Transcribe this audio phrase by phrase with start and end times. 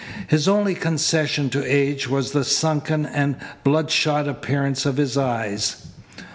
[0.25, 5.75] His only concession to age was the sunken and bloodshot appearance of his eyes.